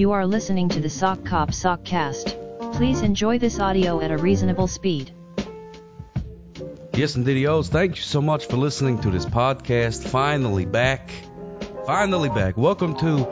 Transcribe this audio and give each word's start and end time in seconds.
You 0.00 0.12
are 0.12 0.26
listening 0.26 0.70
to 0.70 0.80
the 0.80 0.88
Sock 0.88 1.26
Cop 1.26 1.50
Sockcast. 1.50 2.72
Please 2.72 3.02
enjoy 3.02 3.38
this 3.38 3.60
audio 3.60 4.00
at 4.00 4.10
a 4.10 4.16
reasonable 4.16 4.66
speed. 4.66 5.12
Yes, 6.94 7.16
indeedios. 7.16 7.68
Thank 7.68 7.96
you 7.96 8.02
so 8.02 8.22
much 8.22 8.46
for 8.46 8.56
listening 8.56 9.02
to 9.02 9.10
this 9.10 9.26
podcast. 9.26 10.08
Finally 10.08 10.64
back. 10.64 11.10
Finally 11.84 12.30
back. 12.30 12.56
Welcome 12.56 12.96
to 13.00 13.24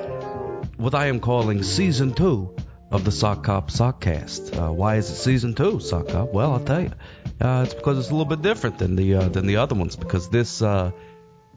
what 0.77 0.95
I 0.95 1.07
am 1.07 1.21
calling 1.21 1.63
season 1.63 2.13
two 2.13 2.55
of 2.91 3.03
the 3.03 3.13
Sock 3.13 3.45
Cop 3.45 3.71
Sockcast. 3.71 4.55
Uh, 4.55 4.71
why 4.71 4.97
is 4.97 5.09
it 5.09 5.15
season 5.15 5.55
two, 5.55 5.81
Sock 5.81 6.09
Cop? 6.09 6.35
Well, 6.35 6.53
I'll 6.53 6.61
tell 6.61 6.83
you. 6.83 6.93
Uh, 7.41 7.63
it's 7.65 7.73
because 7.73 7.99
it's 7.99 8.11
a 8.11 8.13
little 8.13 8.27
bit 8.27 8.43
different 8.43 8.77
than 8.77 8.95
the 8.95 9.15
uh, 9.15 9.29
than 9.31 9.47
the 9.47 9.57
other 9.57 9.75
ones. 9.75 9.97
Because 9.97 10.29
this 10.29 10.61
uh, 10.61 10.91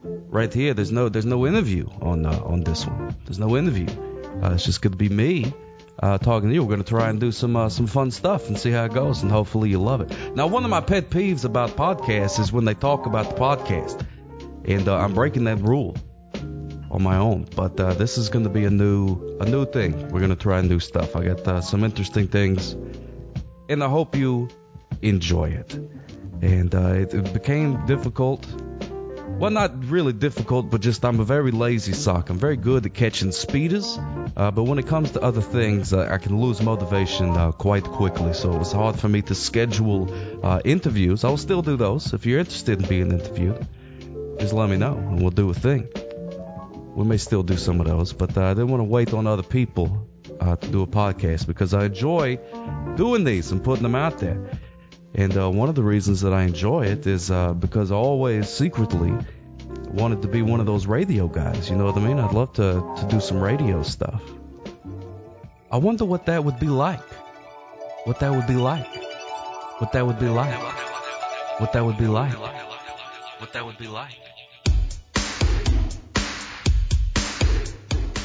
right 0.02 0.54
here, 0.54 0.72
there's 0.72 0.90
no 0.90 1.10
there's 1.10 1.26
no 1.26 1.46
interview 1.46 1.86
on 2.00 2.24
uh, 2.24 2.40
on 2.46 2.62
this 2.62 2.86
one. 2.86 3.14
There's 3.26 3.38
no 3.38 3.58
interview. 3.58 3.88
Uh, 4.42 4.52
it's 4.54 4.64
just 4.64 4.82
going 4.82 4.92
to 4.92 4.98
be 4.98 5.08
me 5.08 5.52
uh, 6.00 6.18
talking 6.18 6.48
to 6.48 6.54
you. 6.54 6.62
We're 6.62 6.68
going 6.68 6.84
to 6.84 6.88
try 6.88 7.08
and 7.08 7.20
do 7.20 7.32
some 7.32 7.56
uh, 7.56 7.68
some 7.68 7.86
fun 7.86 8.10
stuff 8.10 8.48
and 8.48 8.58
see 8.58 8.70
how 8.70 8.84
it 8.84 8.92
goes, 8.92 9.22
and 9.22 9.30
hopefully 9.30 9.70
you 9.70 9.78
love 9.78 10.00
it. 10.00 10.36
Now, 10.36 10.46
one 10.46 10.64
of 10.64 10.70
my 10.70 10.80
pet 10.80 11.10
peeves 11.10 11.44
about 11.44 11.70
podcasts 11.70 12.40
is 12.40 12.52
when 12.52 12.64
they 12.64 12.74
talk 12.74 13.06
about 13.06 13.30
the 13.30 13.40
podcast, 13.40 14.06
and 14.64 14.88
uh, 14.88 14.96
I'm 14.96 15.14
breaking 15.14 15.44
that 15.44 15.60
rule 15.60 15.96
on 16.90 17.02
my 17.02 17.16
own. 17.16 17.46
But 17.56 17.78
uh, 17.80 17.94
this 17.94 18.18
is 18.18 18.28
going 18.28 18.44
to 18.44 18.50
be 18.50 18.64
a 18.64 18.70
new 18.70 19.38
a 19.40 19.46
new 19.46 19.66
thing. 19.66 20.08
We're 20.08 20.20
going 20.20 20.30
to 20.30 20.36
try 20.36 20.58
and 20.58 20.68
do 20.68 20.80
stuff. 20.80 21.16
I 21.16 21.24
got 21.24 21.46
uh, 21.46 21.60
some 21.60 21.84
interesting 21.84 22.28
things, 22.28 22.76
and 23.68 23.82
I 23.82 23.88
hope 23.88 24.16
you 24.16 24.48
enjoy 25.02 25.50
it. 25.50 25.74
And 26.42 26.74
uh, 26.74 26.94
it, 26.94 27.14
it 27.14 27.32
became 27.32 27.86
difficult 27.86 28.44
well, 29.42 29.50
not 29.50 29.90
really 29.90 30.12
difficult, 30.12 30.70
but 30.70 30.80
just 30.80 31.04
I'm 31.04 31.18
a 31.18 31.24
very 31.24 31.50
lazy 31.50 31.94
sock. 31.94 32.30
I'm 32.30 32.38
very 32.38 32.56
good 32.56 32.86
at 32.86 32.94
catching 32.94 33.32
speeders, 33.32 33.98
uh, 34.36 34.52
but 34.52 34.62
when 34.62 34.78
it 34.78 34.86
comes 34.86 35.10
to 35.10 35.20
other 35.20 35.40
things, 35.40 35.92
uh, 35.92 36.06
I 36.08 36.18
can 36.18 36.40
lose 36.40 36.62
motivation 36.62 37.30
uh, 37.30 37.50
quite 37.50 37.82
quickly. 37.82 38.34
So 38.34 38.52
it 38.52 38.58
was 38.60 38.70
hard 38.70 39.00
for 39.00 39.08
me 39.08 39.20
to 39.22 39.34
schedule 39.34 40.14
uh, 40.44 40.60
interviews. 40.64 41.24
I'll 41.24 41.36
still 41.38 41.60
do 41.60 41.76
those. 41.76 42.12
If 42.12 42.24
you're 42.24 42.38
interested 42.38 42.82
in 42.82 42.88
being 42.88 43.10
interviewed, 43.10 43.66
just 44.38 44.52
let 44.52 44.70
me 44.70 44.76
know 44.76 44.96
and 44.96 45.20
we'll 45.20 45.30
do 45.32 45.50
a 45.50 45.54
thing. 45.54 45.88
We 46.94 47.04
may 47.04 47.16
still 47.16 47.42
do 47.42 47.56
some 47.56 47.80
of 47.80 47.88
those, 47.88 48.12
but 48.12 48.36
uh, 48.36 48.44
I 48.44 48.54
didn't 48.54 48.68
want 48.68 48.82
to 48.82 48.84
wait 48.84 49.12
on 49.12 49.26
other 49.26 49.42
people 49.42 50.06
uh, 50.40 50.54
to 50.54 50.68
do 50.68 50.82
a 50.82 50.86
podcast 50.86 51.48
because 51.48 51.74
I 51.74 51.86
enjoy 51.86 52.38
doing 52.94 53.24
these 53.24 53.50
and 53.50 53.64
putting 53.64 53.82
them 53.82 53.96
out 53.96 54.18
there. 54.18 54.60
And 55.14 55.36
uh, 55.36 55.50
one 55.50 55.68
of 55.68 55.74
the 55.74 55.82
reasons 55.82 56.22
that 56.22 56.32
I 56.32 56.44
enjoy 56.44 56.86
it 56.86 57.06
is 57.06 57.30
uh, 57.30 57.52
because 57.52 57.92
I 57.92 57.96
always 57.96 58.48
secretly 58.48 59.12
wanted 59.90 60.22
to 60.22 60.28
be 60.28 60.40
one 60.42 60.60
of 60.60 60.66
those 60.66 60.86
radio 60.86 61.28
guys. 61.28 61.68
You 61.68 61.76
know 61.76 61.84
what 61.84 61.96
I 61.96 62.00
mean? 62.00 62.18
I'd 62.18 62.32
love 62.32 62.52
to, 62.54 62.94
to 62.98 63.06
do 63.08 63.20
some 63.20 63.40
radio 63.40 63.82
stuff. 63.82 64.22
I 65.70 65.76
wonder 65.76 66.04
what 66.04 66.26
that 66.26 66.44
would 66.44 66.58
be 66.58 66.68
like. 66.68 67.00
What 68.04 68.20
that 68.20 68.32
would 68.32 68.46
be 68.46 68.54
like. 68.54 68.86
What 69.78 69.92
that 69.92 70.06
would 70.06 70.18
be 70.18 70.28
like. 70.28 70.54
What 71.58 71.72
that 71.72 71.84
would 71.84 71.98
be 71.98 72.06
like. 72.06 72.32
What 73.38 73.52
that 73.52 73.64
would 73.64 73.78
be 73.78 73.88
like. 73.88 74.21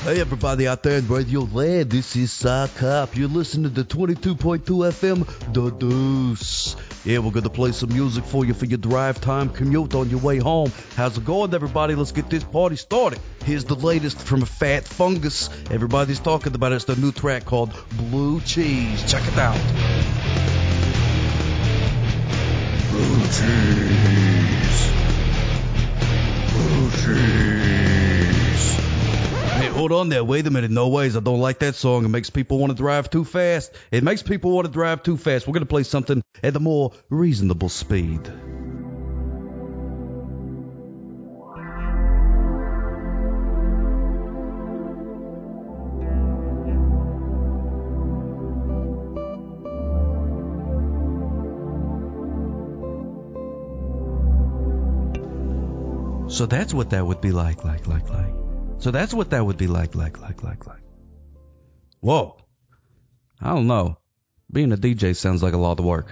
Hey 0.07 0.21
everybody 0.21 0.69
out 0.69 0.83
there 0.83 0.99
in 0.99 1.07
Radio 1.09 1.41
Land, 1.41 1.89
this 1.89 2.15
is 2.15 2.41
Hop. 2.41 3.17
You're 3.17 3.27
listening 3.27 3.73
to 3.73 3.83
22.2 3.83 4.63
FM, 4.63 5.25
The 5.51 5.69
Deuce. 5.69 6.77
Yeah, 7.03 7.17
we're 7.19 7.31
gonna 7.31 7.49
play 7.49 7.73
some 7.73 7.89
music 7.89 8.23
for 8.23 8.45
you 8.45 8.53
for 8.53 8.63
your 8.63 8.77
drive 8.77 9.19
time 9.19 9.49
commute 9.49 9.95
on 9.95 10.09
your 10.09 10.21
way 10.21 10.37
home. 10.37 10.71
How's 10.95 11.17
it 11.17 11.25
going, 11.25 11.53
everybody? 11.53 11.93
Let's 11.93 12.13
get 12.13 12.29
this 12.29 12.45
party 12.45 12.77
started. 12.77 13.19
Here's 13.43 13.65
the 13.65 13.75
latest 13.75 14.17
from 14.17 14.45
Fat 14.45 14.85
Fungus. 14.85 15.49
Everybody's 15.69 16.21
talking 16.21 16.55
about 16.55 16.71
it. 16.71 16.75
It's 16.75 16.85
the 16.85 16.95
new 16.95 17.11
track 17.11 17.43
called 17.43 17.73
Blue 17.97 18.39
Cheese. 18.39 19.11
Check 19.11 19.27
it 19.27 19.37
out. 19.37 19.59
Blue 22.91 23.25
Cheese. 23.27 24.91
Blue 26.53 26.91
Cheese. 26.91 28.86
Hey, 29.57 29.69
hold 29.69 29.91
on 29.91 30.09
there. 30.09 30.23
Wait 30.23 30.45
a 30.45 30.51
minute. 30.51 30.69
No 30.69 30.89
ways. 30.89 31.17
I 31.17 31.19
don't 31.19 31.39
like 31.39 31.57
that 31.59 31.73
song. 31.73 32.05
It 32.05 32.09
makes 32.09 32.29
people 32.29 32.59
want 32.59 32.69
to 32.69 32.77
drive 32.77 33.09
too 33.09 33.25
fast. 33.25 33.71
It 33.89 34.03
makes 34.03 34.21
people 34.21 34.51
want 34.51 34.67
to 34.67 34.71
drive 34.71 35.01
too 35.01 35.17
fast. 35.17 35.47
We're 35.47 35.53
going 35.53 35.61
to 35.61 35.65
play 35.65 35.81
something 35.81 36.21
at 36.43 36.55
a 36.55 36.59
more 36.59 36.91
reasonable 37.09 37.69
speed. 37.69 38.23
So 56.29 56.45
that's 56.45 56.75
what 56.75 56.91
that 56.91 57.07
would 57.07 57.21
be 57.21 57.31
like, 57.31 57.63
like, 57.63 57.87
like, 57.87 58.07
like. 58.11 58.46
So 58.79 58.91
that's 58.91 59.13
what 59.13 59.31
that 59.31 59.45
would 59.45 59.57
be 59.57 59.67
like, 59.67 59.95
like, 59.95 60.19
like, 60.19 60.43
like, 60.43 60.67
like. 60.67 60.81
Whoa. 61.99 62.37
I 63.41 63.49
don't 63.49 63.67
know. 63.67 63.97
Being 64.51 64.71
a 64.71 64.77
DJ 64.77 65.15
sounds 65.15 65.43
like 65.43 65.53
a 65.53 65.57
lot 65.57 65.79
of 65.79 65.85
work. 65.85 66.07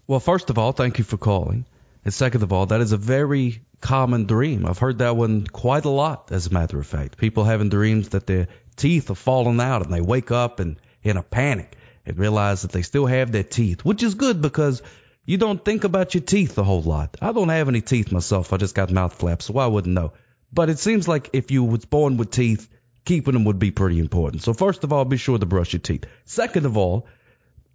Well, 0.07 0.21
first 0.21 0.51
of 0.51 0.59
all, 0.59 0.73
thank 0.73 0.99
you 0.99 1.05
for 1.05 1.17
calling. 1.17 1.65
And 2.05 2.13
second 2.13 2.43
of 2.43 2.53
all, 2.53 2.67
that 2.67 2.81
is 2.81 2.93
a 2.93 2.97
very 2.97 3.63
common 3.81 4.27
dream. 4.27 4.67
I've 4.67 4.79
heard 4.79 4.99
that 4.99 5.17
one 5.17 5.47
quite 5.47 5.85
a 5.85 5.91
lot, 5.91 6.31
as 6.33 6.47
a 6.47 6.53
matter 6.53 6.79
of 6.79 6.87
fact. 6.87 7.17
People 7.17 7.45
having 7.45 7.71
dreams 7.71 8.11
that 8.11 8.27
their 8.27 8.49
teeth 8.77 9.11
are 9.11 9.15
falling 9.15 9.61
out 9.61 9.85
and 9.85 9.93
they 9.93 10.01
wake 10.01 10.31
up 10.31 10.61
and 10.61 10.77
in 11.03 11.17
a 11.17 11.23
panic 11.23 11.77
and 12.07 12.19
realize 12.19 12.63
that 12.63 12.73
they 12.73 12.83
still 12.83 13.07
have 13.07 13.33
their 13.33 13.43
teeth, 13.43 13.85
which 13.85 14.03
is 14.03 14.15
good 14.15 14.43
because 14.43 14.83
you 15.25 15.39
don't 15.39 15.65
think 15.65 15.85
about 15.85 16.15
your 16.15 16.23
teeth 16.23 16.59
a 16.59 16.65
whole 16.65 16.83
lot. 16.83 17.17
I 17.23 17.33
don't 17.33 17.49
have 17.49 17.69
any 17.69 17.81
teeth 17.81 18.13
myself. 18.13 18.53
I 18.53 18.59
just 18.59 18.75
got 18.75 18.91
mouth 18.91 19.15
flaps, 19.15 19.47
so 19.47 19.59
I 19.59 19.67
wouldn't 19.67 19.95
know. 19.95 20.13
But 20.53 20.71
it 20.71 20.79
seems 20.79 21.09
like 21.09 21.31
if 21.33 21.51
you 21.51 21.65
was 21.65 21.85
born 21.85 22.17
with 22.17 22.31
teeth, 22.31 22.69
keeping 23.05 23.35
them 23.35 23.45
would 23.45 23.59
be 23.59 23.71
pretty 23.71 23.99
important. 23.99 24.43
So 24.43 24.53
first 24.53 24.85
of 24.85 24.93
all, 24.93 25.05
be 25.05 25.17
sure 25.17 25.39
to 25.39 25.47
brush 25.47 25.73
your 25.73 25.81
teeth. 25.81 26.05
Second 26.25 26.67
of 26.67 26.77
all, 26.77 27.07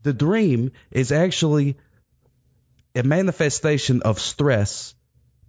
the 0.04 0.14
dream 0.14 0.72
is 0.92 1.12
actually 1.12 1.78
a 2.95 3.03
manifestation 3.03 4.03
of 4.03 4.19
stress 4.19 4.95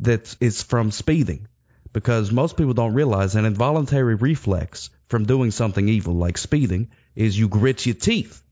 that 0.00 0.36
is 0.40 0.62
from 0.62 0.90
speeding 0.90 1.48
because 1.92 2.32
most 2.32 2.56
people 2.56 2.74
don't 2.74 2.94
realize 2.94 3.36
an 3.36 3.44
involuntary 3.46 4.14
reflex 4.16 4.90
from 5.08 5.26
doing 5.26 5.50
something 5.50 5.88
evil 5.88 6.14
like 6.14 6.38
speeding 6.38 6.90
is 7.16 7.38
you 7.38 7.48
grit 7.48 7.86
your 7.86 7.96
teeth. 7.96 8.42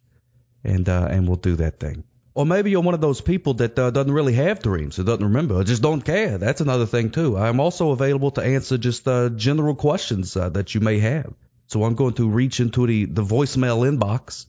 and, 0.63 0.87
uh, 0.87 1.07
and 1.09 1.27
we'll 1.27 1.37
do 1.37 1.55
that 1.57 1.79
thing. 1.79 2.03
Or 2.35 2.47
maybe 2.47 2.71
you're 2.71 2.81
one 2.81 2.95
of 2.95 3.01
those 3.01 3.21
people 3.21 3.53
that 3.55 3.77
uh, 3.77 3.91
doesn't 3.91 4.11
really 4.11 4.33
have 4.33 4.63
dreams, 4.63 4.97
or 4.97 5.03
doesn't 5.03 5.23
remember, 5.23 5.53
or 5.55 5.63
just 5.63 5.83
don't 5.83 6.01
care. 6.01 6.39
That's 6.39 6.61
another 6.61 6.87
thing 6.87 7.11
too. 7.11 7.37
I'm 7.37 7.59
also 7.59 7.91
available 7.91 8.31
to 8.31 8.41
answer 8.41 8.79
just 8.79 9.07
uh, 9.07 9.29
general 9.29 9.75
questions 9.75 10.35
uh, 10.35 10.49
that 10.49 10.73
you 10.73 10.81
may 10.81 10.97
have. 10.97 11.31
So 11.67 11.83
I'm 11.83 11.93
going 11.93 12.15
to 12.15 12.27
reach 12.27 12.59
into 12.59 12.87
the, 12.87 13.05
the 13.05 13.23
voicemail 13.23 13.87
inbox, 13.87 14.47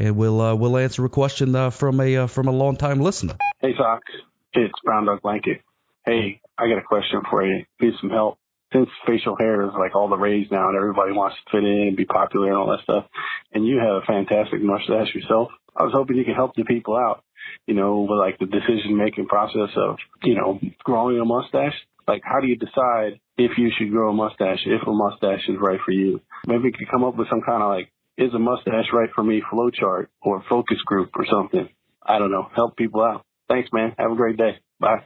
and 0.00 0.16
we'll 0.16 0.40
uh, 0.40 0.54
we'll 0.54 0.78
answer 0.78 1.04
a 1.04 1.08
question 1.08 1.54
uh, 1.54 1.70
from 1.70 2.00
a 2.00 2.16
uh, 2.16 2.26
from 2.26 2.48
a 2.48 2.52
long 2.52 2.76
time 2.76 3.00
listener. 3.00 3.36
Hey, 3.60 3.74
Sock, 3.76 4.02
it's 4.54 4.72
Brown 4.82 5.04
Dog 5.04 5.20
Blanket. 5.22 5.60
Hey, 6.06 6.40
I 6.58 6.68
got 6.68 6.78
a 6.78 6.82
question 6.82 7.20
for 7.30 7.44
you. 7.46 7.64
Need 7.80 7.92
some 8.00 8.10
help. 8.10 8.38
Since 8.72 8.88
facial 9.06 9.36
hair 9.36 9.64
is 9.64 9.72
like 9.78 9.94
all 9.94 10.08
the 10.08 10.16
rage 10.16 10.48
now, 10.50 10.68
and 10.68 10.76
everybody 10.76 11.12
wants 11.12 11.36
to 11.36 11.50
fit 11.50 11.64
in 11.64 11.88
and 11.88 11.96
be 11.96 12.06
popular 12.06 12.48
and 12.48 12.56
all 12.56 12.70
that 12.70 12.84
stuff, 12.84 13.04
and 13.52 13.66
you 13.66 13.78
have 13.78 14.02
a 14.02 14.06
fantastic 14.06 14.62
mustache 14.62 15.14
yourself, 15.14 15.48
I 15.76 15.82
was 15.82 15.92
hoping 15.92 16.16
you 16.16 16.24
could 16.24 16.36
help 16.36 16.54
the 16.54 16.64
people 16.64 16.96
out. 16.96 17.22
You 17.66 17.74
know, 17.74 18.06
with 18.08 18.18
like 18.18 18.38
the 18.38 18.46
decision 18.46 18.96
making 18.96 19.26
process 19.26 19.70
of 19.76 19.96
you 20.22 20.34
know 20.34 20.60
growing 20.82 21.20
a 21.20 21.24
mustache. 21.24 21.74
Like, 22.08 22.22
how 22.24 22.40
do 22.40 22.48
you 22.48 22.56
decide 22.56 23.20
if 23.36 23.52
you 23.56 23.70
should 23.76 23.90
grow 23.92 24.10
a 24.10 24.12
mustache, 24.12 24.60
if 24.66 24.82
a 24.86 24.90
mustache 24.90 25.46
is 25.48 25.56
right 25.60 25.78
for 25.84 25.92
you? 25.92 26.20
Maybe 26.46 26.64
you 26.64 26.72
could 26.72 26.90
come 26.90 27.04
up 27.04 27.14
with 27.16 27.28
some 27.30 27.42
kind 27.42 27.62
of 27.62 27.68
like, 27.68 27.92
is 28.20 28.34
a 28.34 28.38
mustache 28.38 28.86
right 28.92 29.10
for 29.14 29.24
me 29.24 29.42
flowchart 29.52 30.06
or 30.22 30.42
focus 30.48 30.78
group 30.84 31.10
or 31.16 31.26
something. 31.26 31.68
I 32.02 32.18
don't 32.18 32.30
know. 32.30 32.48
Help 32.54 32.76
people 32.76 33.02
out. 33.02 33.24
Thanks, 33.48 33.70
man. 33.72 33.94
Have 33.98 34.12
a 34.12 34.16
great 34.16 34.36
day. 34.36 34.58
Bye. 34.78 35.04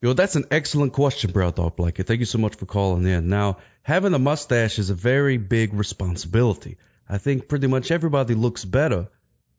Yo, 0.00 0.12
that's 0.12 0.36
an 0.36 0.44
excellent 0.50 0.92
question, 0.92 1.30
Brown 1.30 1.52
Dog 1.52 1.76
Blanket. 1.76 2.06
Thank 2.06 2.20
you 2.20 2.26
so 2.26 2.38
much 2.38 2.56
for 2.56 2.66
calling 2.66 3.06
in. 3.06 3.28
Now, 3.28 3.58
having 3.82 4.14
a 4.14 4.18
mustache 4.18 4.78
is 4.78 4.90
a 4.90 4.94
very 4.94 5.36
big 5.36 5.74
responsibility. 5.74 6.76
I 7.08 7.18
think 7.18 7.48
pretty 7.48 7.68
much 7.68 7.90
everybody 7.90 8.34
looks 8.34 8.64
better 8.64 9.08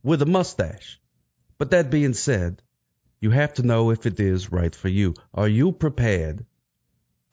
with 0.04 0.22
a 0.22 0.26
mustache. 0.26 1.00
But 1.58 1.72
that 1.72 1.90
being 1.90 2.14
said, 2.14 2.62
you 3.22 3.32
have 3.32 3.54
to 3.56 3.64
know 3.64 3.92
if 3.92 4.06
it 4.06 4.20
is 4.20 4.52
right 4.52 4.76
for 4.76 4.90
you. 4.90 5.14
Are 5.34 5.48
you 5.48 5.72
prepared 5.72 6.46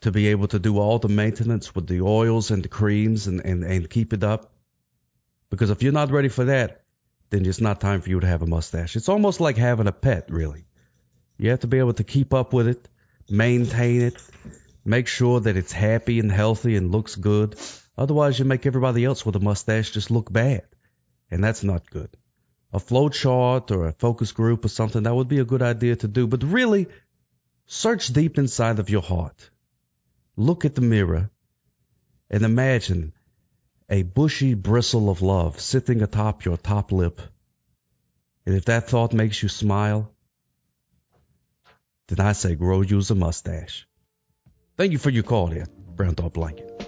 to 0.00 0.10
be 0.10 0.28
able 0.28 0.48
to 0.48 0.58
do 0.58 0.78
all 0.78 0.98
the 0.98 1.08
maintenance 1.08 1.74
with 1.74 1.86
the 1.86 2.00
oils 2.00 2.50
and 2.50 2.62
the 2.62 2.68
creams 2.68 3.26
and, 3.26 3.44
and, 3.44 3.64
and 3.64 3.90
keep 3.90 4.12
it 4.12 4.24
up. 4.24 4.52
Because 5.50 5.70
if 5.70 5.82
you're 5.82 5.92
not 5.92 6.10
ready 6.10 6.28
for 6.28 6.44
that, 6.44 6.82
then 7.30 7.44
it's 7.44 7.60
not 7.60 7.80
time 7.80 8.00
for 8.00 8.08
you 8.08 8.20
to 8.20 8.26
have 8.26 8.42
a 8.42 8.46
mustache. 8.46 8.96
It's 8.96 9.08
almost 9.08 9.40
like 9.40 9.56
having 9.56 9.86
a 9.86 9.92
pet, 9.92 10.30
really. 10.30 10.64
You 11.38 11.50
have 11.50 11.60
to 11.60 11.66
be 11.66 11.78
able 11.78 11.94
to 11.94 12.04
keep 12.04 12.32
up 12.34 12.52
with 12.52 12.68
it, 12.68 12.88
maintain 13.28 14.02
it, 14.02 14.16
make 14.84 15.06
sure 15.06 15.40
that 15.40 15.56
it's 15.56 15.72
happy 15.72 16.20
and 16.20 16.30
healthy 16.30 16.76
and 16.76 16.90
looks 16.92 17.16
good. 17.16 17.56
Otherwise, 17.96 18.38
you 18.38 18.44
make 18.44 18.66
everybody 18.66 19.04
else 19.04 19.26
with 19.26 19.36
a 19.36 19.40
mustache 19.40 19.90
just 19.90 20.10
look 20.10 20.32
bad. 20.32 20.62
And 21.30 21.42
that's 21.42 21.62
not 21.64 21.90
good. 21.90 22.10
A 22.72 22.78
flow 22.78 23.08
chart 23.08 23.70
or 23.70 23.86
a 23.86 23.92
focus 23.92 24.32
group 24.32 24.64
or 24.64 24.68
something, 24.68 25.02
that 25.02 25.14
would 25.14 25.28
be 25.28 25.40
a 25.40 25.44
good 25.44 25.62
idea 25.62 25.96
to 25.96 26.08
do. 26.08 26.26
But 26.26 26.44
really, 26.44 26.86
search 27.66 28.08
deep 28.08 28.38
inside 28.38 28.78
of 28.78 28.90
your 28.90 29.02
heart 29.02 29.50
look 30.36 30.64
at 30.64 30.74
the 30.74 30.80
mirror 30.80 31.30
and 32.30 32.42
imagine 32.42 33.12
a 33.90 34.02
bushy 34.02 34.54
bristle 34.54 35.10
of 35.10 35.20
love 35.20 35.60
sitting 35.60 36.00
atop 36.00 36.44
your 36.44 36.56
top 36.56 36.92
lip. 36.92 37.20
And 38.46 38.54
if 38.54 38.66
that 38.66 38.88
thought 38.88 39.12
makes 39.12 39.42
you 39.42 39.48
smile, 39.48 40.10
then 42.06 42.24
I 42.24 42.32
say 42.32 42.54
grow 42.54 42.82
you 42.82 43.02
a 43.10 43.14
mustache. 43.14 43.86
Thank 44.76 44.92
you 44.92 44.98
for 44.98 45.10
your 45.10 45.24
call 45.24 45.48
here, 45.48 45.66
Brown 45.96 46.14
Dog 46.14 46.32
Blanket. 46.32 46.86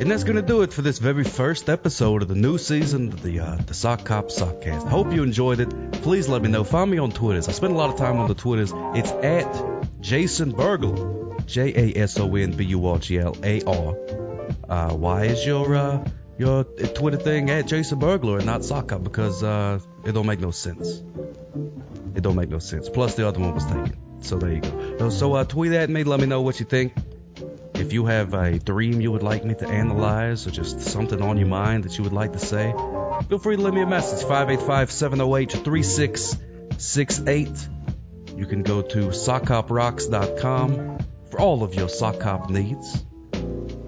And 0.00 0.10
that's 0.10 0.24
going 0.24 0.36
to 0.36 0.42
do 0.42 0.62
it 0.62 0.72
for 0.72 0.82
this 0.82 0.98
very 0.98 1.24
first 1.24 1.70
episode 1.70 2.22
of 2.22 2.28
the 2.28 2.34
new 2.34 2.58
season 2.58 3.08
of 3.08 3.22
the 3.22 3.40
uh, 3.40 3.56
the 3.56 3.74
Sock 3.74 4.04
Cop 4.04 4.26
Sockcast. 4.26 4.86
I 4.86 4.90
hope 4.90 5.12
you 5.12 5.22
enjoyed 5.22 5.60
it. 5.60 5.92
Please 6.02 6.28
let 6.28 6.42
me 6.42 6.50
know. 6.50 6.64
Find 6.64 6.90
me 6.90 6.98
on 6.98 7.12
Twitters. 7.12 7.48
I 7.48 7.52
spend 7.52 7.72
a 7.72 7.76
lot 7.76 7.90
of 7.90 7.96
time 7.96 8.18
on 8.18 8.28
the 8.28 8.34
Twitters. 8.34 8.72
It's 8.74 9.10
at 9.10 10.00
Jason 10.00 10.50
Burglar. 10.50 11.38
J 11.46 11.92
A 11.92 12.02
S 12.02 12.18
O 12.18 12.34
N 12.34 12.52
B 12.52 12.64
U 12.64 12.86
R 12.86 12.98
G 12.98 13.18
L 13.18 13.36
A 13.42 13.62
R. 13.62 14.23
Uh, 14.68 14.94
why 14.94 15.24
is 15.24 15.44
your 15.44 15.74
uh, 15.74 16.08
your 16.38 16.64
Twitter 16.64 17.16
thing 17.16 17.50
at 17.50 17.66
Jason 17.66 17.98
Burglar 17.98 18.38
and 18.38 18.46
not 18.46 18.64
Sock 18.64 18.88
Because 19.02 19.42
uh, 19.42 19.80
it 20.04 20.12
don't 20.12 20.26
make 20.26 20.40
no 20.40 20.50
sense. 20.50 21.02
It 22.14 22.22
don't 22.22 22.36
make 22.36 22.48
no 22.48 22.58
sense. 22.58 22.88
Plus 22.88 23.14
the 23.14 23.28
other 23.28 23.40
one 23.40 23.54
was 23.54 23.64
taken. 23.64 24.22
So 24.22 24.38
there 24.38 24.52
you 24.52 24.60
go. 24.60 25.10
So 25.10 25.34
uh, 25.34 25.44
tweet 25.44 25.72
at 25.72 25.90
me. 25.90 26.04
Let 26.04 26.20
me 26.20 26.26
know 26.26 26.42
what 26.42 26.60
you 26.60 26.66
think. 26.66 26.94
If 27.74 27.92
you 27.92 28.06
have 28.06 28.32
a 28.34 28.58
dream 28.58 29.00
you 29.00 29.12
would 29.12 29.24
like 29.24 29.44
me 29.44 29.54
to 29.54 29.68
analyze 29.68 30.46
or 30.46 30.52
just 30.52 30.80
something 30.80 31.20
on 31.20 31.36
your 31.38 31.48
mind 31.48 31.84
that 31.84 31.98
you 31.98 32.04
would 32.04 32.12
like 32.12 32.32
to 32.32 32.38
say, 32.38 32.72
feel 33.28 33.38
free 33.38 33.56
to 33.56 33.62
leave 33.62 33.74
me 33.74 33.82
a 33.82 33.86
message. 33.86 34.22
585 34.22 34.92
708 34.92 35.52
3668. 35.52 37.68
You 38.36 38.46
can 38.46 38.62
go 38.62 38.82
to 38.82 39.08
sockcoprocks.com 39.08 40.98
for 41.30 41.40
all 41.40 41.62
of 41.62 41.74
your 41.74 41.88
sock 41.88 42.20
cop 42.20 42.48
needs. 42.48 43.04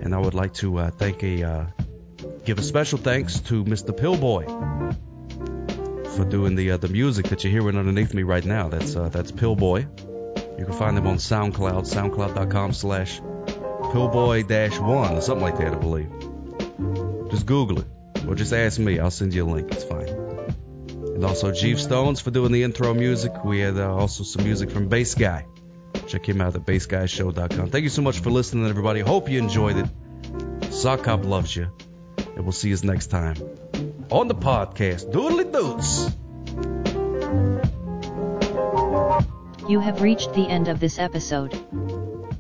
And 0.07 0.15
I 0.15 0.19
would 0.19 0.35
like 0.35 0.55
to 0.55 0.79
uh, 0.79 0.91
thank 0.93 1.25
a 1.25 1.43
uh, 1.43 1.67
give 2.45 2.61
a 2.61 2.63
special 2.63 2.97
thanks 2.97 3.41
to 3.41 3.65
Mr. 3.65 3.91
Pillboy 3.91 4.47
for 6.15 6.25
doing 6.25 6.55
the 6.55 6.71
uh, 6.71 6.77
the 6.77 6.87
music 6.87 7.27
that 7.31 7.43
you're 7.43 7.51
hearing 7.51 7.77
underneath 7.77 8.15
me 8.15 8.23
right 8.23 8.45
now. 8.45 8.69
That's 8.69 8.95
uh, 8.95 9.09
that's 9.09 9.33
Pillboy. 9.33 9.81
You 10.59 10.65
can 10.65 10.75
find 10.75 10.97
him 10.97 11.09
on 11.09 11.17
SoundCloud, 11.17 11.93
soundcloud.com 11.93 12.73
slash 12.73 13.19
Pillboy-one 13.91 15.17
or 15.17 15.21
something 15.21 15.43
like 15.43 15.59
that, 15.59 15.75
I 15.75 15.77
believe. 15.77 16.13
Just 17.33 17.47
Google 17.47 17.81
it 17.81 17.87
or 18.29 18.37
just 18.37 18.53
ask 18.53 18.79
me. 18.79 19.01
I'll 19.01 19.11
send 19.11 19.35
you 19.35 19.45
a 19.45 19.51
link. 19.51 19.73
It's 19.73 19.83
fine. 19.83 20.09
And 20.09 21.25
also 21.25 21.51
Jeeve 21.51 21.81
Stones 21.81 22.21
for 22.21 22.31
doing 22.31 22.53
the 22.53 22.63
intro 22.63 22.95
music. 22.95 23.45
We 23.45 23.59
had 23.59 23.77
uh, 23.77 23.93
also 23.93 24.23
some 24.23 24.45
music 24.45 24.71
from 24.71 24.87
Bass 24.89 25.17
Guy. 25.17 25.47
Check 26.07 26.29
him 26.29 26.41
out 26.41 26.55
at 26.55 26.63
bassguyshow.com. 26.63 27.71
Thank 27.71 27.83
you 27.83 27.91
so 27.91 28.03
much 28.03 28.21
for 28.21 28.31
listening, 28.31 28.67
everybody. 28.67 29.01
Hope 29.01 29.29
you 29.29 29.39
enjoyed 29.39 29.77
it. 29.77 30.73
Sock 30.73 31.03
Cop 31.05 31.25
loves 31.25 31.55
you. 31.55 31.69
And 32.19 32.45
we'll 32.45 32.53
see 32.53 32.69
you 32.69 32.77
next 32.83 33.07
time 33.09 33.37
on 34.11 34.29
the 34.29 34.35
podcast. 34.35 35.13
Doodly 35.13 35.51
doots. 35.53 36.11
You 39.69 39.81
have 39.81 40.03
reached 40.03 40.33
the 40.35 40.47
end 40.49 40.69
of 40.69 40.79
this 40.79 40.99
episode. 40.99 41.51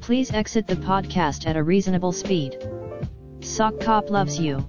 Please 0.00 0.30
exit 0.30 0.66
the 0.68 0.76
podcast 0.76 1.46
at 1.46 1.56
a 1.56 1.62
reasonable 1.62 2.12
speed. 2.12 2.56
Sock 3.40 3.80
Cop 3.80 4.10
loves 4.10 4.38
you. 4.38 4.68